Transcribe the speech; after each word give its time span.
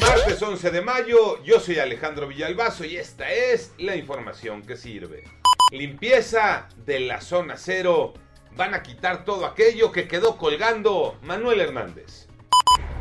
Martes 0.00 0.40
11 0.40 0.70
de 0.70 0.80
mayo, 0.82 1.42
yo 1.44 1.60
soy 1.60 1.78
Alejandro 1.78 2.26
Villalbazo 2.26 2.84
y 2.84 2.96
esta 2.96 3.30
es 3.30 3.72
la 3.78 3.96
información 3.96 4.62
que 4.62 4.76
sirve. 4.76 5.24
Limpieza 5.72 6.68
de 6.86 7.00
la 7.00 7.20
zona 7.20 7.56
cero. 7.56 8.14
Van 8.56 8.74
a 8.74 8.82
quitar 8.82 9.24
todo 9.24 9.46
aquello 9.46 9.92
que 9.92 10.08
quedó 10.08 10.36
colgando 10.36 11.18
Manuel 11.22 11.60
Hernández. 11.60 12.29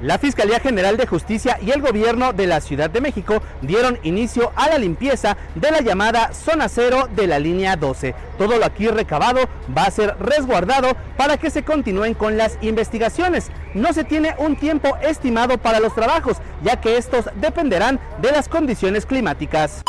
La 0.01 0.17
Fiscalía 0.17 0.61
General 0.61 0.95
de 0.95 1.05
Justicia 1.05 1.59
y 1.61 1.71
el 1.71 1.81
gobierno 1.81 2.31
de 2.31 2.47
la 2.47 2.61
Ciudad 2.61 2.89
de 2.89 3.01
México 3.01 3.41
dieron 3.61 3.99
inicio 4.03 4.53
a 4.55 4.69
la 4.69 4.77
limpieza 4.77 5.35
de 5.55 5.71
la 5.71 5.81
llamada 5.81 6.33
zona 6.33 6.69
cero 6.69 7.09
de 7.13 7.27
la 7.27 7.37
línea 7.37 7.75
12. 7.75 8.15
Todo 8.37 8.57
lo 8.57 8.65
aquí 8.65 8.87
recabado 8.87 9.41
va 9.77 9.83
a 9.83 9.91
ser 9.91 10.15
resguardado 10.17 10.95
para 11.17 11.35
que 11.35 11.49
se 11.49 11.63
continúen 11.63 12.13
con 12.13 12.37
las 12.37 12.57
investigaciones. 12.61 13.51
No 13.73 13.91
se 13.91 14.05
tiene 14.05 14.35
un 14.37 14.55
tiempo 14.55 14.95
estimado 15.01 15.57
para 15.57 15.81
los 15.81 15.93
trabajos, 15.93 16.37
ya 16.63 16.79
que 16.79 16.95
estos 16.95 17.25
dependerán 17.35 17.99
de 18.21 18.31
las 18.31 18.47
condiciones 18.47 19.05
climáticas. 19.05 19.83